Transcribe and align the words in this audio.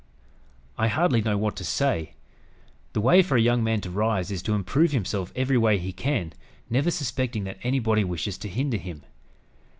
I 0.79 0.87
hardly 0.87 1.21
know 1.21 1.37
what 1.37 1.55
to 1.57 1.63
say. 1.63 2.15
The 2.93 3.01
way 3.01 3.21
for 3.21 3.37
a 3.37 3.39
young 3.39 3.63
man 3.63 3.81
to 3.81 3.91
rise 3.91 4.31
is 4.31 4.41
to 4.41 4.55
improve 4.55 4.91
himself 4.93 5.31
every 5.35 5.59
way 5.59 5.77
he 5.77 5.93
can, 5.93 6.33
never 6.71 6.89
suspecting 6.89 7.43
that 7.43 7.59
anybody 7.61 8.03
wishes 8.03 8.39
to 8.39 8.49
hinder 8.49 8.77
him. 8.77 9.03